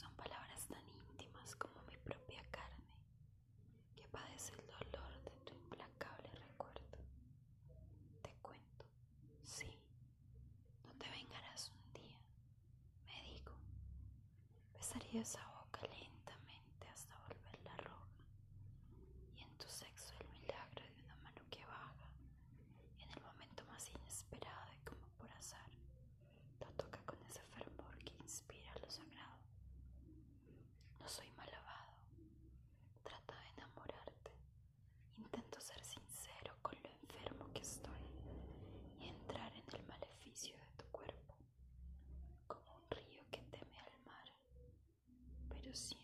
[0.00, 2.88] Son palabras tan íntimas como mi propia carne,
[3.94, 6.80] que padece el dolor de tu implacable recuerdo.
[8.22, 8.86] Te cuento,
[9.44, 9.70] sí,
[10.86, 12.18] no te vengarás un día,
[13.04, 13.52] me digo,
[14.72, 15.46] besaría esa
[45.70, 45.94] così